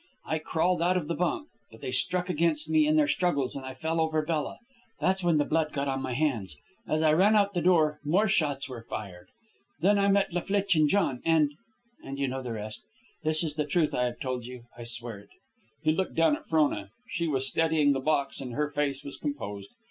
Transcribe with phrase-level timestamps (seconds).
[0.25, 3.63] I crawled out of the bunk, but they struck against me in their struggles, and
[3.63, 4.57] I fell over Bella.
[4.99, 6.57] That's when the blood got on my hands.
[6.87, 9.27] As I ran out the door, more shots were fired.
[9.79, 11.51] Then I met La Flitche and John, and...
[12.03, 12.83] and you know the rest.
[13.23, 15.29] This is the truth I have told you, I swear it!"
[15.83, 16.89] He looked down at Frona.
[17.07, 19.69] She was steadying the box, and her face was composed.